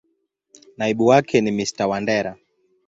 Naibu 0.77 1.05
wake 1.05 1.41
ni 1.41 1.51
Mr.Wandera. 1.51 2.35